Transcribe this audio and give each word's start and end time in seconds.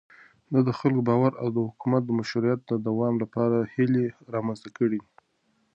ده 0.53 0.59
د 0.67 0.69
خلکو 0.79 1.01
باور 1.09 1.31
او 1.41 1.47
د 1.55 1.57
حکومت 1.67 2.03
مشروعيت 2.19 2.59
د 2.65 2.71
دوام 2.87 3.13
لپاره 3.23 3.57
هيلې 3.73 4.05
رامنځته 4.33 4.69
کړې. 4.77 4.99